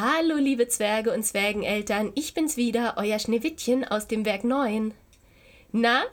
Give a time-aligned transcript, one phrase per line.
[0.00, 4.94] Hallo, liebe Zwerge und Zwergeneltern, ich bin's wieder, euer Schneewittchen aus dem Werk 9.
[5.72, 6.04] Na,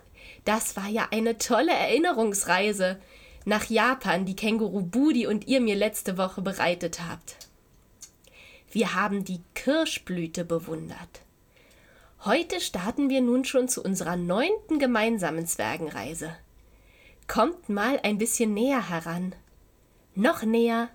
[0.44, 3.00] das war ja eine tolle Erinnerungsreise
[3.46, 7.36] nach Japan, die Känguru Budi und ihr mir letzte Woche bereitet habt.
[8.72, 11.22] Wir haben die Kirschblüte bewundert.
[12.24, 16.36] Heute starten wir nun schon zu unserer neunten gemeinsamen Zwergenreise.
[17.28, 19.36] Kommt mal ein bisschen näher heran.
[20.16, 20.90] Noch näher.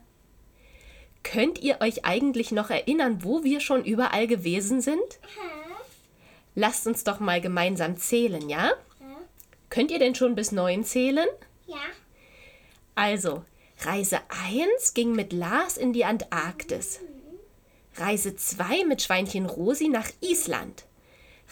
[1.23, 5.21] Könnt ihr euch eigentlich noch erinnern, wo wir schon überall gewesen sind?
[6.55, 8.73] Lasst uns doch mal gemeinsam zählen, ja?
[9.69, 11.29] Könnt ihr denn schon bis neun zählen?
[11.67, 11.77] Ja.
[12.95, 13.45] Also,
[13.83, 14.19] Reise
[14.51, 17.01] 1 ging mit Lars in die Antarktis.
[17.97, 20.85] Reise 2 mit Schweinchen Rosi nach Island.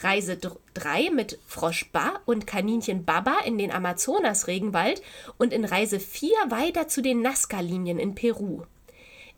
[0.01, 0.37] Reise
[0.73, 5.01] 3 mit Frosch Ba und Kaninchen Baba in den Amazonas-Regenwald
[5.37, 8.63] und in Reise 4 weiter zu den Nazca-Linien in Peru.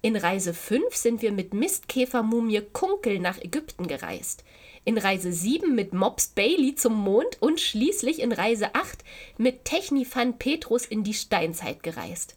[0.03, 4.43] In Reise 5 sind wir mit Mistkäfermumie Kunkel nach Ägypten gereist.
[4.83, 9.03] In Reise 7 mit Mops Bailey zum Mond und schließlich in Reise 8
[9.37, 12.35] mit Technifan Petrus in die Steinzeit gereist.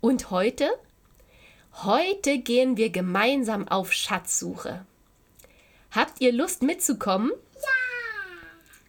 [0.00, 0.68] Und heute?
[1.84, 4.84] Heute gehen wir gemeinsam auf Schatzsuche.
[5.92, 7.30] Habt ihr Lust mitzukommen?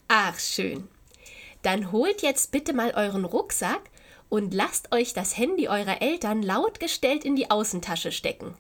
[0.08, 0.88] Ach, schön.
[1.62, 3.89] Dann holt jetzt bitte mal euren Rucksack
[4.30, 8.54] und lasst euch das Handy eurer Eltern lautgestellt in die Außentasche stecken.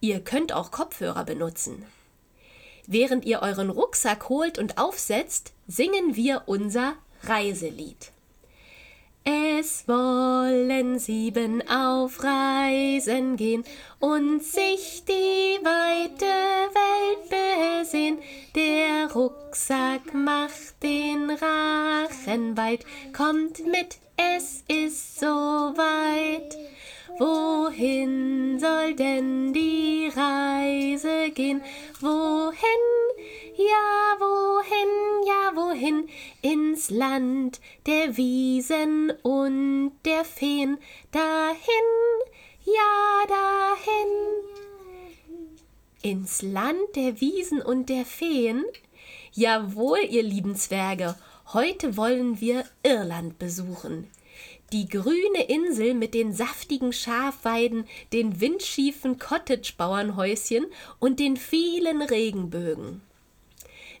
[0.00, 1.84] Ihr könnt auch Kopfhörer benutzen.
[2.86, 8.12] Während ihr euren Rucksack holt und aufsetzt, singen wir unser Reiselied.
[9.26, 13.64] Es wollen sieben auf Reisen gehen
[13.98, 16.26] und sich die weite
[16.74, 18.18] Welt besehen.
[18.54, 26.56] Der Rucksack macht den Rachen weit, kommt mit, es ist so weit.
[27.18, 31.62] Wohin soll denn die Reise gehen?
[32.00, 32.84] Wohin?
[33.56, 36.08] Ja, wohin, ja, wohin?
[36.42, 40.78] Ins Land der Wiesen und der Feen.
[41.12, 41.88] Dahin,
[42.64, 44.12] ja, dahin.
[46.02, 48.64] Ins Land der Wiesen und der Feen?
[49.32, 51.14] Jawohl, ihr lieben Zwerge,
[51.52, 54.08] heute wollen wir Irland besuchen.
[54.72, 60.66] Die grüne Insel mit den saftigen Schafweiden, den windschiefen Cottage-Bauernhäuschen
[60.98, 63.02] und den vielen Regenbögen.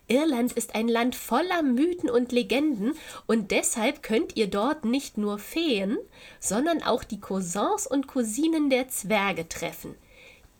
[0.06, 2.94] Irland ist ein Land voller Mythen und Legenden
[3.26, 5.96] und deshalb könnt ihr dort nicht nur Feen,
[6.40, 9.94] sondern auch die Cousins und Cousinen der Zwerge treffen,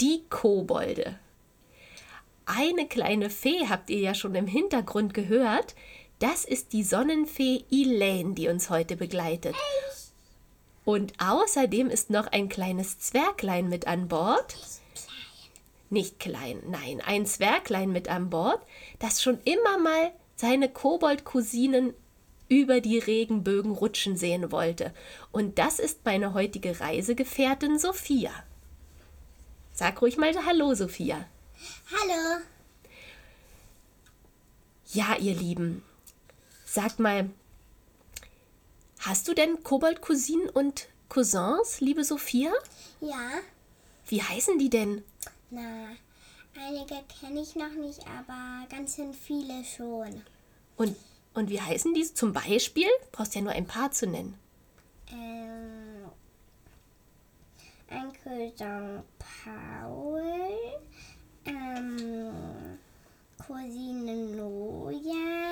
[0.00, 1.18] die Kobolde.
[2.46, 5.74] Eine kleine Fee habt ihr ja schon im Hintergrund gehört,
[6.24, 9.54] das ist die Sonnenfee Elaine, die uns heute begleitet.
[10.86, 14.56] Und außerdem ist noch ein kleines Zwerglein mit an Bord.
[15.90, 18.62] Nicht klein, nein, ein Zwerglein mit an Bord,
[19.00, 21.92] das schon immer mal seine Kobold-Cousinen
[22.48, 24.94] über die Regenbögen rutschen sehen wollte.
[25.30, 28.32] Und das ist meine heutige Reisegefährtin Sophia.
[29.74, 31.26] Sag ruhig mal Hallo, Sophia.
[31.90, 32.40] Hallo.
[34.86, 35.82] Ja, ihr Lieben,
[36.74, 37.30] sagt mal,
[38.98, 42.52] hast du denn Kobold-Cousinen und Cousins, liebe Sophia?
[43.00, 43.30] Ja.
[44.08, 45.04] Wie heißen die denn?
[45.50, 45.90] Na,
[46.60, 50.22] einige kenne ich noch nicht, aber ganz schön viele schon.
[50.76, 50.96] Und,
[51.34, 52.88] und wie heißen die zum Beispiel?
[53.12, 54.36] Brauchst ja nur ein paar zu nennen.
[55.12, 56.10] Ähm,
[57.88, 59.02] ein Cousin
[59.44, 60.22] Paul,
[61.46, 62.78] ähm,
[63.46, 65.44] Cousine Noja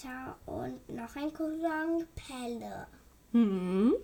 [0.00, 2.86] Martha und noch ein Cousin Pelle.
[3.32, 3.94] Hm.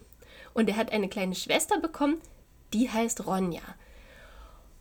[0.54, 2.20] Und er hat eine kleine Schwester bekommen,
[2.72, 3.62] die heißt Ronja.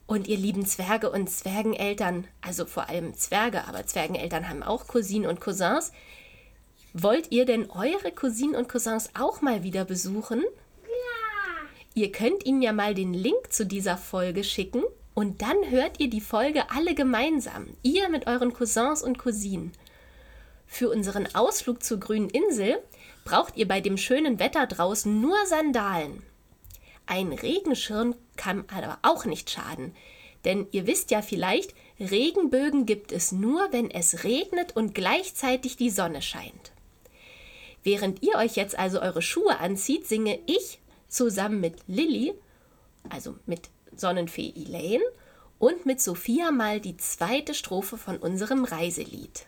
[0.08, 5.30] Und ihr lieben Zwerge und Zwergeneltern, also vor allem Zwerge, aber Zwergeneltern haben auch Cousinen
[5.30, 5.92] und Cousins.
[6.94, 10.44] Wollt ihr denn eure Cousinen und Cousins auch mal wieder besuchen?
[10.84, 11.70] Ja.
[11.94, 14.84] Ihr könnt ihnen ja mal den Link zu dieser Folge schicken
[15.14, 19.72] und dann hört ihr die Folge alle gemeinsam, ihr mit euren Cousins und Cousinen.
[20.68, 22.78] Für unseren Ausflug zur grünen Insel
[23.24, 26.24] braucht ihr bei dem schönen Wetter draußen nur Sandalen.
[27.06, 29.96] Ein Regenschirm kann aber auch nicht schaden,
[30.44, 35.90] denn ihr wisst ja vielleicht, Regenbögen gibt es nur, wenn es regnet und gleichzeitig die
[35.90, 36.72] Sonne scheint.
[37.84, 42.34] Während ihr euch jetzt also eure Schuhe anzieht, singe ich zusammen mit Lilly,
[43.10, 45.04] also mit Sonnenfee Elaine
[45.60, 49.46] und mit Sophia mal die zweite Strophe von unserem Reiselied.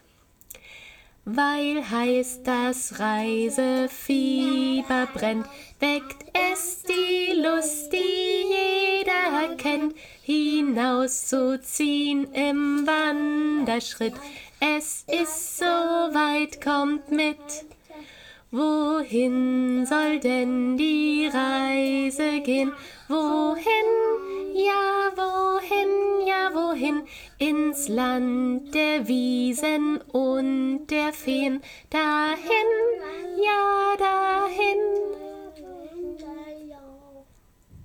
[1.30, 5.46] Weil heiß das Reisefieber brennt,
[5.78, 14.14] weckt es die Lust, die jeder erkennt, hinauszuziehen im Wanderschritt.
[14.62, 17.36] Es ist so weit, kommt mit.
[18.50, 22.72] Wohin soll denn die Reise gehen?
[23.10, 27.04] Wohin, ja, wohin, ja, wohin?
[27.38, 31.62] Ins Land der Wiesen und der Feen.
[31.90, 32.70] Dahin,
[33.44, 34.78] ja, dahin.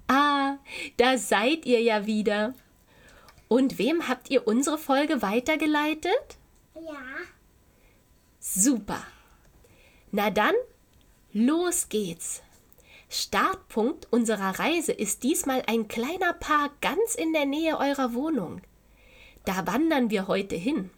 [0.08, 0.58] Ah,
[0.96, 2.54] da seid ihr ja wieder.
[3.48, 6.38] Und wem habt ihr unsere Folge weitergeleitet?
[6.74, 7.04] Ja.
[8.40, 9.06] Super.
[10.10, 10.54] Na dann,
[11.32, 12.42] los geht's.
[13.14, 18.62] Startpunkt unserer Reise ist diesmal ein kleiner Park ganz in der Nähe eurer Wohnung.
[19.44, 20.88] Da wandern wir heute hin.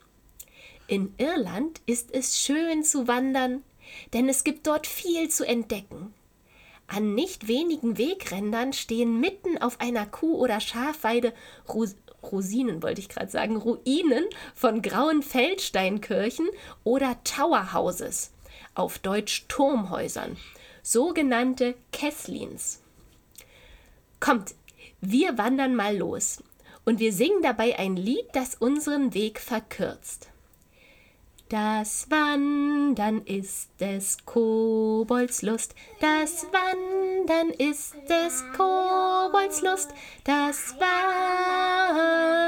[0.86, 3.64] In Irland ist es schön zu wandern,
[4.12, 6.14] denn es gibt dort viel zu entdecken.
[6.86, 11.34] An nicht wenigen Wegrändern stehen mitten auf einer Kuh- oder Schafweide
[11.68, 14.24] Ros Rosinen, wollte ich gerade sagen, Ruinen
[14.54, 16.48] von grauen Feldsteinkirchen
[16.84, 18.32] oder Towerhouses
[18.74, 20.36] auf Deutsch Turmhäusern,
[20.84, 22.80] sogenannte Kesslins.
[24.20, 24.54] Kommt,
[25.00, 26.42] wir wandern mal los
[26.84, 30.28] und wir singen dabei ein Lied, das unseren Weg verkürzt.
[31.48, 39.90] Das Wandern ist des Kobolds Lust, das Wandern ist des Kobolds Lust,
[40.24, 42.44] das Wandern.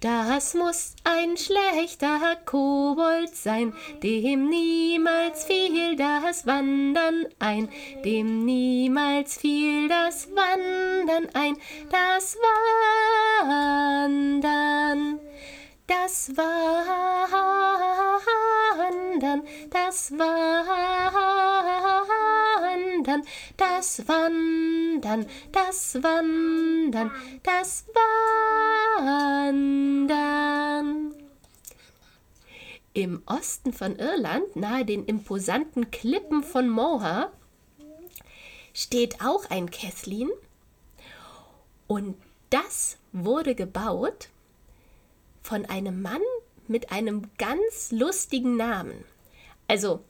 [0.00, 7.68] Das muss ein schlechter Kobold sein, dem niemals fiel das Wandern ein,
[8.04, 11.56] dem niemals fiel das Wandern ein,
[11.90, 12.36] das
[14.04, 15.18] Wandern,
[15.88, 16.52] das Wandern,
[19.70, 22.17] das Wandern,
[23.56, 27.10] das Wandern, das Wandern,
[27.42, 27.84] das
[29.04, 30.38] Wandern.
[32.94, 37.32] Im Osten von Irland, nahe den imposanten Klippen von Moher,
[38.74, 40.30] steht auch ein Kesslin.
[41.86, 42.16] Und
[42.50, 44.30] das wurde gebaut
[45.42, 46.22] von einem Mann
[46.66, 49.04] mit einem ganz lustigen Namen.
[49.66, 50.02] Also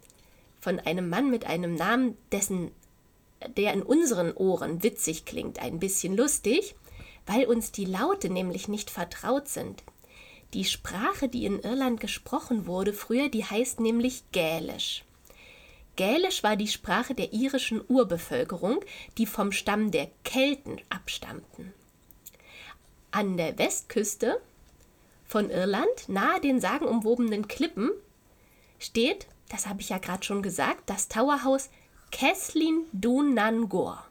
[0.61, 2.73] von einem Mann mit einem Namen, dessen
[3.47, 6.75] der in unseren Ohren witzig klingt, ein bisschen lustig,
[7.27, 9.83] weil uns die Laute nämlich nicht vertraut sind.
[10.55, 15.05] Die Sprache, die in Irland gesprochen wurde früher, die heißt nämlich Gälisch.
[15.97, 18.81] Gälisch war die Sprache der irischen Urbevölkerung,
[19.19, 21.75] die vom Stamm der Kelten abstammten.
[23.11, 24.41] An der Westküste
[25.27, 27.91] von Irland, nahe den sagenumwobenen Klippen,
[28.79, 31.69] steht, das habe ich ja gerade schon gesagt, das Towerhaus
[32.11, 34.05] Kesslin Dunangor.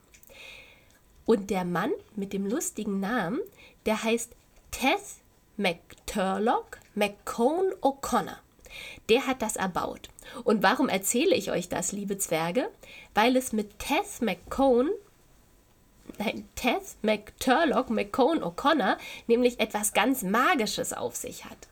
[1.26, 3.40] Und der Mann mit dem lustigen Namen,
[3.86, 4.32] der heißt
[4.72, 5.18] Tess
[5.58, 8.38] McTurlock McCone O'Connor.
[9.10, 10.10] Der hat das erbaut.
[10.44, 12.70] Und warum erzähle ich euch das, liebe Zwerge?
[13.14, 14.92] Weil es mit Tess McCone,
[16.18, 18.98] nein, Tess McTurlock McCone O'Connor
[19.28, 21.68] nämlich etwas ganz Magisches auf sich hat.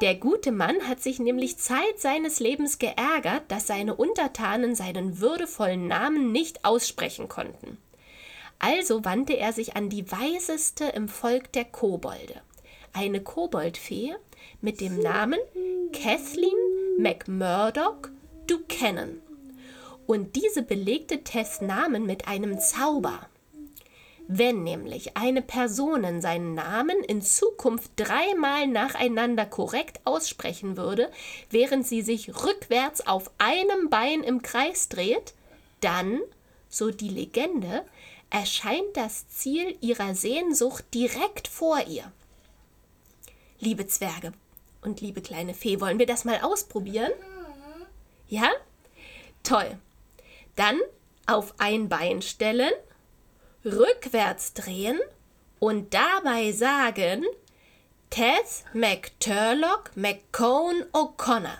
[0.00, 5.86] Der gute Mann hat sich nämlich Zeit seines Lebens geärgert, dass seine Untertanen seinen würdevollen
[5.86, 7.78] Namen nicht aussprechen konnten.
[8.58, 12.40] Also wandte er sich an die Weiseste im Volk der Kobolde,
[12.92, 14.14] eine Koboldfee
[14.60, 15.38] mit dem Namen
[15.92, 16.50] Kathleen
[16.98, 18.08] McMurdoch
[18.46, 19.20] Buchanan.
[20.06, 23.28] Und diese belegte Tess Namen mit einem Zauber.
[24.26, 31.10] Wenn nämlich eine Person seinen Namen in Zukunft dreimal nacheinander korrekt aussprechen würde,
[31.50, 35.34] während sie sich rückwärts auf einem Bein im Kreis dreht,
[35.80, 36.20] dann,
[36.70, 37.84] so die Legende,
[38.30, 42.10] erscheint das Ziel ihrer Sehnsucht direkt vor ihr.
[43.60, 44.32] Liebe Zwerge
[44.80, 47.12] und liebe kleine Fee, wollen wir das mal ausprobieren?
[48.28, 48.50] Ja?
[49.42, 49.78] Toll.
[50.56, 50.80] Dann
[51.26, 52.72] auf ein Bein stellen
[53.64, 55.00] rückwärts drehen
[55.58, 57.24] und dabei sagen
[58.10, 61.58] Tess McTurlock McCone O'Connor.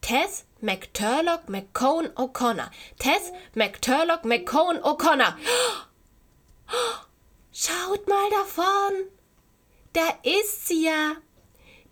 [0.00, 2.70] Tess McTurlock McCone O'Connor.
[2.98, 5.36] Tess McTurlock McCone O'Connor.
[7.52, 9.10] Schaut mal davon.
[9.92, 11.16] Da ist sie ja.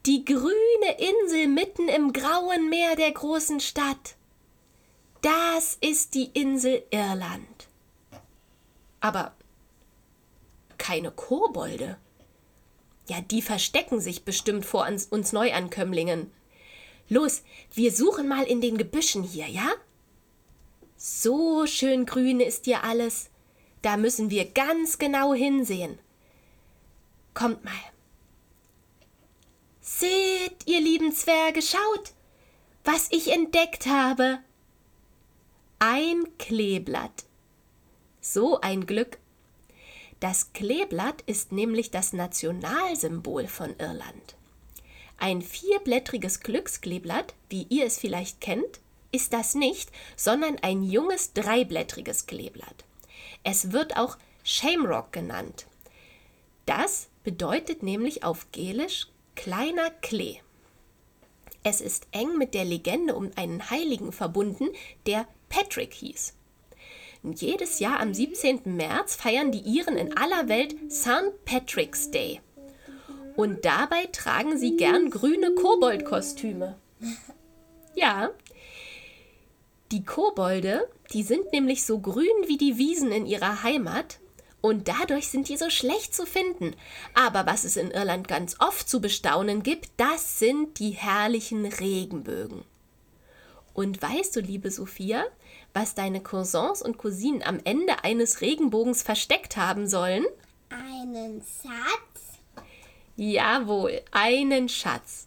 [0.07, 4.15] Die grüne Insel mitten im grauen Meer der großen Stadt.
[5.21, 7.69] Das ist die Insel Irland.
[9.01, 9.35] Aber
[10.79, 11.99] keine Kobolde.
[13.09, 16.31] Ja, die verstecken sich bestimmt vor uns, uns Neuankömmlingen.
[17.09, 17.43] Los,
[17.73, 19.71] wir suchen mal in den Gebüschen hier, ja?
[20.97, 23.31] So schön grün ist hier alles.
[23.83, 25.99] Da müssen wir ganz genau hinsehen.
[27.35, 27.73] Kommt mal.
[29.81, 32.13] Seht, ihr lieben Zwerge, schaut,
[32.85, 34.41] was ich entdeckt habe.
[35.79, 37.25] Ein Kleeblatt.
[38.21, 39.19] So ein Glück.
[40.21, 44.37] Das Kleeblatt ist nämlich das Nationalsymbol von Irland.
[45.17, 48.81] Ein vierblättriges Glückskleeblatt, wie ihr es vielleicht kennt,
[49.13, 52.85] ist das nicht, sondern ein junges dreiblättriges Kleeblatt.
[53.43, 55.67] Es wird auch Shamrock genannt.
[56.67, 60.41] Das bedeutet nämlich auf Gälisch kleiner Klee.
[61.63, 64.69] Es ist eng mit der Legende um einen Heiligen verbunden,
[65.07, 66.35] der Patrick hieß.
[67.23, 68.61] Jedes Jahr am 17.
[68.65, 71.45] März feiern die Iren in aller Welt St.
[71.45, 72.41] Patrick's Day.
[73.37, 76.77] Und dabei tragen sie gern grüne Koboldkostüme.
[77.95, 78.31] Ja,
[79.91, 84.19] die Kobolde, die sind nämlich so grün wie die Wiesen in ihrer Heimat
[84.61, 86.75] und dadurch sind die so schlecht zu finden.
[87.15, 92.65] Aber was es in Irland ganz oft zu bestaunen gibt, das sind die herrlichen Regenbögen.
[93.73, 95.25] Und weißt du, liebe Sophia,
[95.79, 100.27] was deine Cousins und Cousinen am Ende eines Regenbogens versteckt haben sollen?
[100.71, 102.65] Einen Satz?
[103.15, 105.27] Jawohl, einen Schatz.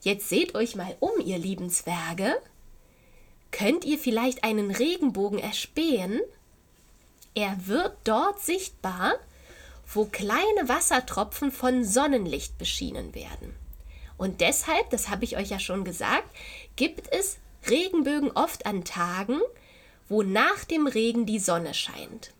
[0.00, 2.40] Jetzt seht euch mal um, ihr lieben Zwerge.
[3.50, 6.20] Könnt ihr vielleicht einen Regenbogen erspähen?
[7.34, 9.14] Er wird dort sichtbar,
[9.92, 13.54] wo kleine Wassertropfen von Sonnenlicht beschienen werden.
[14.16, 16.28] Und deshalb, das habe ich euch ja schon gesagt,
[16.76, 17.38] gibt es
[17.68, 19.40] Regenbögen oft an Tagen,
[20.08, 22.32] wo nach dem Regen die Sonne scheint.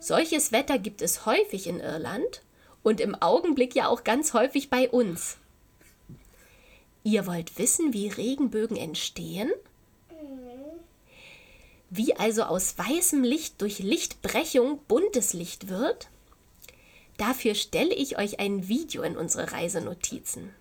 [0.00, 2.42] Solches Wetter gibt es häufig in Irland
[2.82, 5.36] und im Augenblick ja auch ganz häufig bei uns.
[7.04, 9.50] Ihr wollt wissen, wie Regenbögen entstehen?
[11.90, 16.08] Wie also aus weißem Licht durch Lichtbrechung buntes Licht wird?
[17.16, 20.54] Dafür stelle ich euch ein Video in unsere Reisenotizen.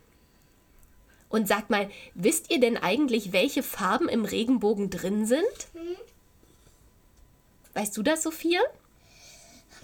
[1.29, 5.41] Und sagt mal, wisst ihr denn eigentlich, welche Farben im Regenbogen drin sind?
[5.73, 5.95] Hm?
[7.75, 8.59] Weißt du das, Sophia?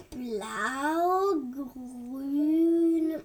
[0.10, 3.22] Blau, grün,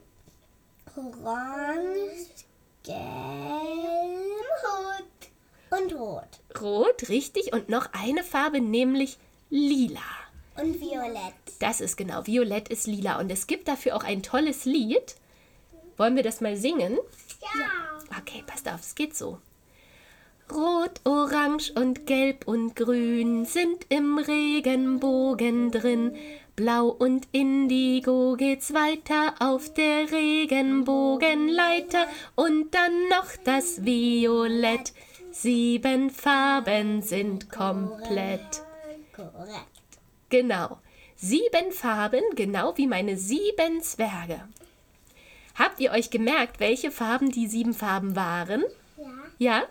[0.94, 2.44] orange,
[2.82, 2.98] gelb,
[4.64, 6.60] rot und rot.
[6.60, 7.52] Rot, richtig.
[7.52, 10.00] Und noch eine Farbe, nämlich lila.
[10.56, 11.34] Und violett.
[11.58, 13.18] Das ist genau, violett ist lila.
[13.18, 15.16] Und es gibt dafür auch ein tolles Lied.
[15.96, 16.98] Wollen wir das mal singen?
[17.40, 17.79] Ja.
[18.30, 19.38] Okay, passt auf, es geht so.
[20.52, 26.14] Rot, Orange und Gelb und Grün sind im Regenbogen drin.
[26.54, 32.06] Blau und Indigo geht's weiter auf der Regenbogenleiter
[32.36, 34.92] und dann noch das Violett.
[35.32, 38.62] Sieben Farben sind komplett.
[39.14, 39.66] Korrekt.
[40.28, 40.78] Genau.
[41.16, 44.48] Sieben Farben, genau wie meine sieben Zwerge.
[45.54, 48.64] Habt ihr euch gemerkt, welche Farben die sieben Farben waren?
[48.96, 49.04] Ja.
[49.38, 49.62] Ja?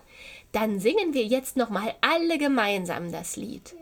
[0.52, 3.76] Dann singen wir jetzt nochmal alle gemeinsam das Lied.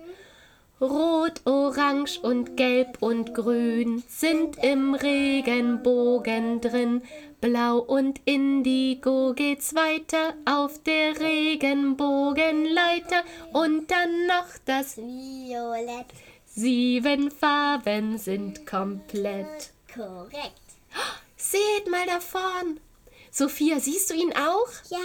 [0.80, 7.02] Rot, Orange und Gelb und Grün sind im Regenbogen drin.
[7.42, 13.24] Blau und Indigo geht's weiter auf der Regenbogenleiter
[13.54, 16.06] und dann noch das Violett.
[16.46, 19.72] Sieben Farben sind komplett.
[19.92, 20.67] Korrekt.
[21.38, 22.80] Seht mal da vorn.
[23.32, 24.70] Sophia, siehst du ihn auch?
[24.90, 24.98] Ja.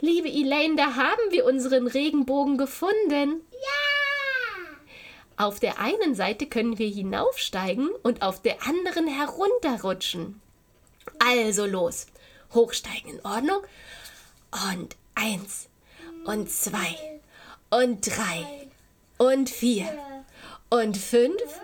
[0.00, 3.40] Liebe Elaine, da haben wir unseren Regenbogen gefunden.
[3.50, 5.46] Ja.
[5.46, 10.42] Auf der einen Seite können wir hinaufsteigen und auf der anderen herunterrutschen.
[11.18, 12.06] Also los.
[12.52, 13.62] Hochsteigen in Ordnung.
[14.70, 15.68] Und eins
[16.24, 17.20] und zwei
[17.70, 18.68] und drei
[19.16, 19.86] und vier
[20.68, 21.60] und fünf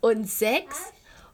[0.00, 0.92] und sechs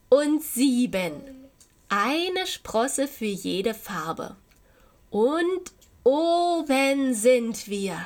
[0.09, 1.46] und sieben.
[1.89, 4.37] Eine Sprosse für jede Farbe.
[5.11, 8.05] Und oben sind wir.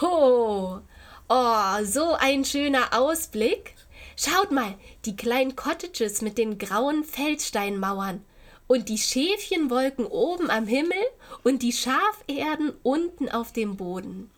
[0.00, 0.80] Ho!
[1.28, 3.74] Oh, so ein schöner Ausblick.
[4.16, 4.74] Schaut mal,
[5.06, 8.22] die kleinen Cottages mit den grauen Feldsteinmauern
[8.66, 11.02] und die Schäfchenwolken oben am Himmel
[11.42, 14.30] und die Schaferden unten auf dem Boden.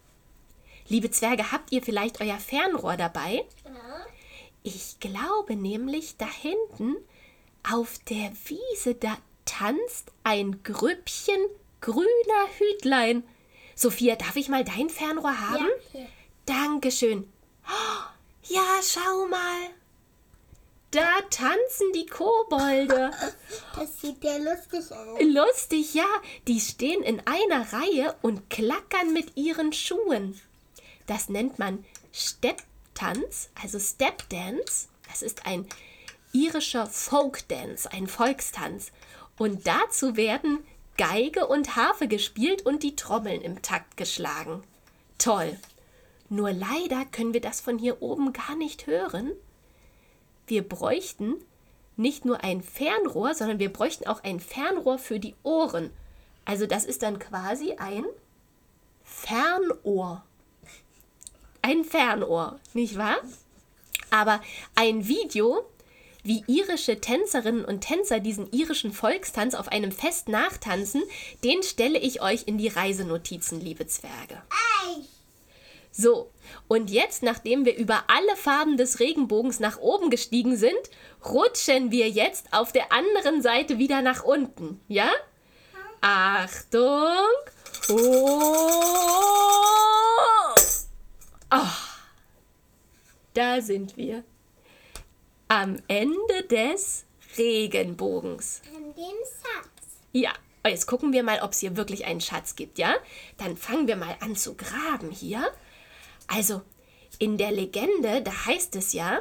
[0.88, 3.44] Liebe Zwerge, habt ihr vielleicht euer Fernrohr dabei?
[3.64, 4.06] Ja.
[4.62, 6.96] Ich glaube nämlich, da hinten
[7.72, 11.40] auf der Wiese, da tanzt ein Grüppchen
[11.80, 13.24] grüner Hütlein.
[13.74, 15.66] Sophia, darf ich mal dein Fernrohr haben?
[15.66, 16.08] Ja, hier.
[16.46, 17.30] Dankeschön.
[17.66, 19.70] Oh, ja, schau mal.
[20.90, 23.10] Da tanzen die Kobolde.
[23.76, 25.20] Das sieht ja lustig aus.
[25.20, 26.06] Lustig, ja.
[26.48, 30.40] Die stehen in einer Reihe und klackern mit ihren Schuhen.
[31.06, 32.62] Das nennt man Stepp
[32.96, 34.88] Step-Tanz, also Step Dance.
[35.08, 35.66] Das ist ein
[36.36, 38.92] irischer Folk Dance, ein Volkstanz.
[39.38, 40.58] Und dazu werden
[40.98, 44.62] Geige und Harfe gespielt und die Trommeln im Takt geschlagen.
[45.18, 45.58] Toll.
[46.28, 49.32] Nur leider können wir das von hier oben gar nicht hören.
[50.46, 51.34] Wir bräuchten
[51.96, 55.90] nicht nur ein Fernrohr, sondern wir bräuchten auch ein Fernrohr für die Ohren.
[56.44, 58.04] Also das ist dann quasi ein
[59.04, 60.24] Fernohr.
[61.62, 63.16] Ein Fernohr, nicht wahr?
[64.10, 64.40] Aber
[64.74, 65.64] ein Video,
[66.26, 71.02] wie irische Tänzerinnen und Tänzer diesen irischen Volkstanz auf einem Fest nachtanzen,
[71.44, 74.42] den stelle ich euch in die Reisenotizen, liebe Zwerge.
[75.98, 76.30] So,
[76.68, 80.74] und jetzt, nachdem wir über alle Farben des Regenbogens nach oben gestiegen sind,
[81.24, 84.78] rutschen wir jetzt auf der anderen Seite wieder nach unten.
[84.88, 85.10] Ja?
[86.02, 87.16] Achtung!
[87.88, 87.94] Oh!
[91.50, 91.86] oh.
[93.32, 94.22] Da sind wir.
[95.48, 97.04] Am Ende des
[97.38, 98.62] Regenbogens.
[98.74, 99.98] An dem Satz.
[100.12, 100.32] Ja,
[100.66, 102.96] jetzt gucken wir mal, ob es hier wirklich einen Schatz gibt, ja?
[103.38, 105.48] Dann fangen wir mal an zu graben hier.
[106.26, 106.62] Also,
[107.20, 109.20] in der Legende, da heißt es ja,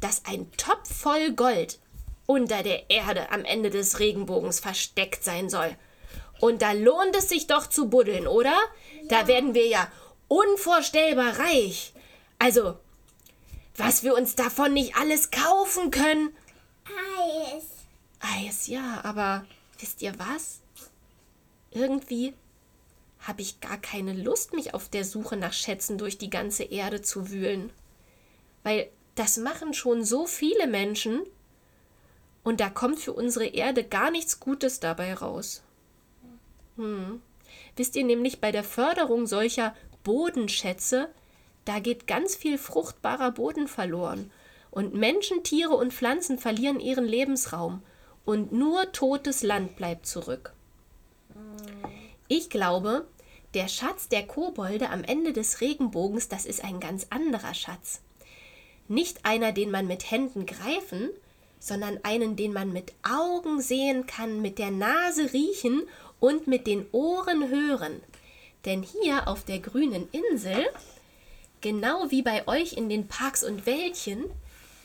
[0.00, 1.80] dass ein Topf voll Gold
[2.26, 5.76] unter der Erde am Ende des Regenbogens versteckt sein soll.
[6.38, 8.56] Und da lohnt es sich doch zu buddeln, oder?
[9.02, 9.08] Ja.
[9.08, 9.90] Da werden wir ja
[10.28, 11.92] unvorstellbar reich.
[12.38, 12.76] Also,
[13.76, 16.30] was wir uns davon nicht alles kaufen können.
[16.84, 17.64] Eis.
[18.20, 19.44] Eis, ja, aber
[19.78, 20.60] wisst ihr was?
[21.70, 22.34] Irgendwie
[23.20, 27.02] habe ich gar keine Lust, mich auf der Suche nach Schätzen durch die ganze Erde
[27.02, 27.70] zu wühlen.
[28.62, 31.22] Weil das machen schon so viele Menschen
[32.42, 35.62] und da kommt für unsere Erde gar nichts Gutes dabei raus.
[36.76, 37.22] Hm.
[37.76, 41.08] Wisst ihr nämlich, bei der Förderung solcher Bodenschätze,
[41.64, 44.30] da geht ganz viel fruchtbarer Boden verloren.
[44.70, 47.82] Und Menschen, Tiere und Pflanzen verlieren ihren Lebensraum.
[48.24, 50.52] Und nur totes Land bleibt zurück.
[52.28, 53.06] Ich glaube,
[53.54, 58.00] der Schatz der Kobolde am Ende des Regenbogens, das ist ein ganz anderer Schatz.
[58.88, 61.10] Nicht einer, den man mit Händen greifen,
[61.60, 65.82] sondern einen, den man mit Augen sehen kann, mit der Nase riechen
[66.20, 68.02] und mit den Ohren hören.
[68.64, 70.66] Denn hier auf der grünen Insel,
[71.64, 74.22] genau wie bei euch in den Parks und Wäldchen,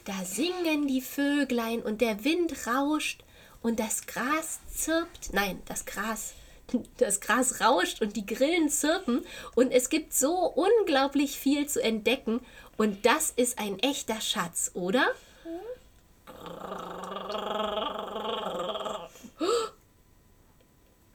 [0.06, 3.22] da singen die Vöglein und der Wind rauscht
[3.62, 6.36] und das Gras zirpt, nein, das Gras,
[6.98, 12.40] das Gras rauscht und die Grillen zirpen und es gibt so unglaublich viel zu entdecken
[12.78, 15.06] und das ist ein echter Schatz, oder?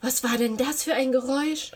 [0.03, 1.73] Was war denn das für ein Geräusch?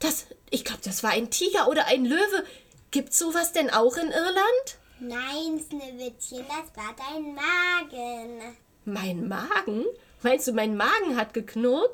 [0.00, 2.44] Das, ich glaube, das war ein Tiger oder ein Löwe.
[2.92, 4.78] Gibt's sowas denn auch in Irland?
[5.00, 8.56] Nein, Sneewittchen, das war dein Magen.
[8.84, 9.86] Mein Magen?
[10.20, 11.90] Meinst du, mein Magen hat geknurrt?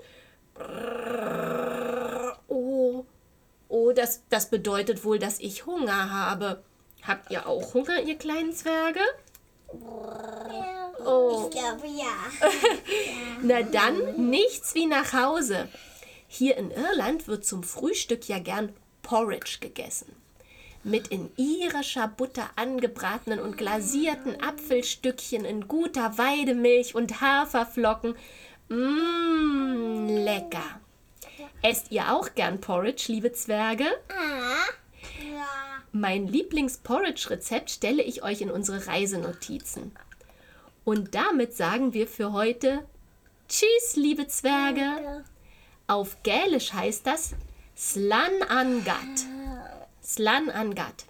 [2.48, 3.04] Oh,
[3.68, 6.64] oh, das, das bedeutet wohl, dass ich Hunger habe.
[7.06, 9.00] Habt ihr auch Hunger, ihr kleinen Zwerge?
[9.68, 11.44] Oh.
[11.44, 12.50] Ich glaube ja.
[13.42, 15.68] Na dann, nichts wie nach Hause.
[16.26, 20.16] Hier in Irland wird zum Frühstück ja gern Porridge gegessen.
[20.84, 28.14] Mit in irischer Butter angebratenen und glasierten Apfelstückchen in guter Weidemilch und Haferflocken.
[28.68, 30.80] Mmm, lecker.
[31.62, 33.86] Esst ihr auch gern Porridge, liebe Zwerge?
[34.14, 35.48] Ja.
[35.92, 39.92] Mein Lieblings-Porridge-Rezept stelle ich euch in unsere Reisenotizen.
[40.84, 42.84] Und damit sagen wir für heute
[43.48, 45.24] Tschüss, liebe Zwerge.
[45.86, 47.34] Auf Gälisch heißt das
[47.76, 49.37] Slan Angat.
[50.08, 51.04] Slan Angat.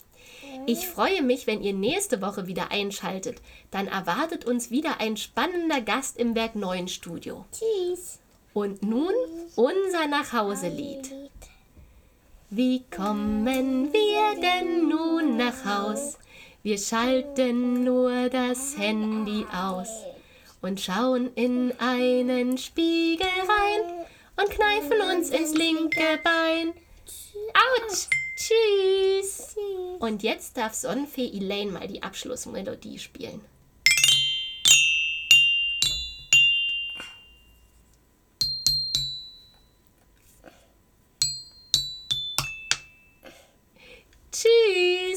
[0.66, 3.40] Ich freue mich, wenn ihr nächste Woche wieder einschaltet.
[3.70, 7.44] Dann erwartet uns wieder ein spannender Gast im Werk 9 Studio.
[7.52, 8.18] Tschüss.
[8.54, 9.14] Und nun
[9.54, 11.12] unser Nachhauselied.
[12.50, 16.18] Wie kommen wir denn nun nach Haus?
[16.64, 19.88] Wir schalten nur das Handy aus
[20.60, 24.06] und schauen in einen Spiegel rein
[24.36, 26.72] und kneifen uns ins linke Bein.
[27.54, 28.08] Autsch!
[28.38, 29.56] Tschüss.
[29.98, 33.40] Und jetzt darf Sonnenfee Elaine mal die Abschlussmelodie spielen.
[44.30, 45.07] Tschüss.